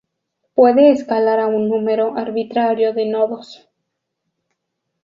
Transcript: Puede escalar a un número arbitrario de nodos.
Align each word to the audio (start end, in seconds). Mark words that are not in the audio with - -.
Puede 0.55 0.89
escalar 0.89 1.39
a 1.39 1.45
un 1.45 1.69
número 1.69 2.17
arbitrario 2.17 2.91
de 2.91 3.05
nodos. 3.05 3.69